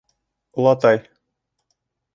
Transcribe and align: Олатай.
Олатай. 0.57 0.99